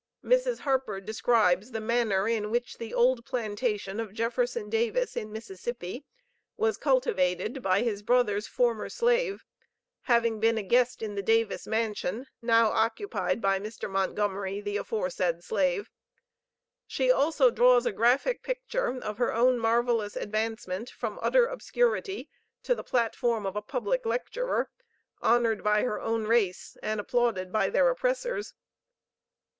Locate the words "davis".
4.67-5.15, 11.21-11.67